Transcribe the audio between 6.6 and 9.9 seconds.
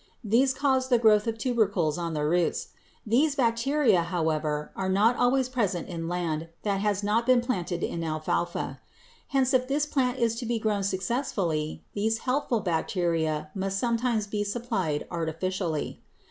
that has not been planted in alfalfa. Hence if this